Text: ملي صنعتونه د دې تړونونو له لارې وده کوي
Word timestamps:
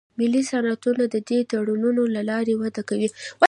ملي 0.19 0.41
صنعتونه 0.51 1.03
د 1.13 1.15
دې 1.29 1.39
تړونونو 1.51 2.03
له 2.15 2.21
لارې 2.29 2.53
وده 2.61 2.81
کوي 2.89 3.09